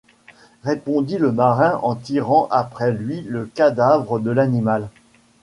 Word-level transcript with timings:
répondit 0.63 1.19
le 1.19 1.31
marin 1.31 1.77
en 1.83 1.93
tirant 1.95 2.47
après 2.49 2.91
lui 2.91 3.21
le 3.21 3.45
cadavre 3.45 4.17
de 4.17 4.31
l'animal. 4.31 4.89